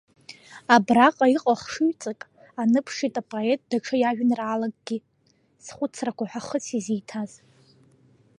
Абраҟа 0.75 1.25
иҟоу 1.35 1.55
ахшыҩҵак 1.55 2.19
аныԥшит 2.61 3.15
апоет 3.21 3.61
даҽа 3.69 3.95
иажәеинраалакгьы, 3.99 4.97
Схәыцрақәа 5.63 6.25
ҳәа, 6.29 6.41
хыс 6.47 6.67
изиҭаз. 6.77 7.31